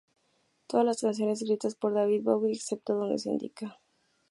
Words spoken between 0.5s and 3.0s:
Todas las canciones escritas por David Bowie, excepto